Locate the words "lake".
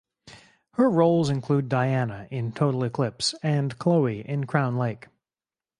4.79-5.09